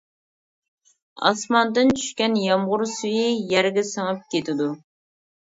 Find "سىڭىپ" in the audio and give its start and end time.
3.91-4.25